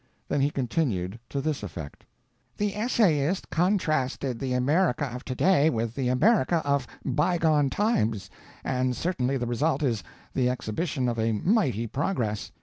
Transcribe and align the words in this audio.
Then 0.27 0.41
he 0.41 0.49
continued 0.49 1.19
to 1.29 1.41
this 1.41 1.61
effect: 1.61 2.05
The 2.57 2.75
essayist 2.75 3.51
contrasted 3.51 4.39
the 4.39 4.53
America 4.53 5.05
of 5.05 5.23
to 5.25 5.35
day 5.35 5.69
with 5.69 5.93
the 5.93 6.07
America 6.07 6.55
of 6.65 6.87
bygone 7.05 7.69
times, 7.69 8.27
and 8.63 8.95
certainly 8.95 9.37
the 9.37 9.45
result 9.45 9.83
is 9.83 10.03
the 10.33 10.49
exhibition 10.49 11.07
of 11.07 11.19
a 11.19 11.33
mighty 11.33 11.85
progress. 11.85 12.51